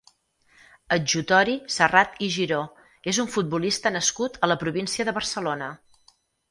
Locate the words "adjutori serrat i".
0.95-2.31